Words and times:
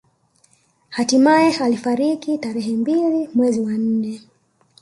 Hatimae 0.89 1.57
alifariki 1.57 2.37
tarehe 2.37 2.71
mbili 2.71 3.29
mwezi 3.33 3.59
wa 3.59 3.71
nne 3.71 4.21